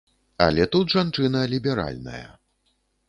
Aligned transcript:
Але 0.45 0.63
тут 0.75 0.95
жанчына 0.97 1.43
ліберальная. 1.53 2.25